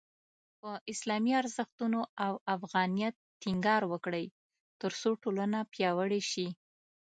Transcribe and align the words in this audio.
په 0.59 0.69
اسلامي 0.91 1.31
ارزښتونو 1.41 1.99
او 2.25 2.33
افغانیت 2.55 3.15
ټینګار 3.41 3.81
وکړئ، 3.91 4.25
ترڅو 4.81 5.09
ټولنه 5.23 5.59
پیاوړې 5.73 6.21
شي. 6.31 6.47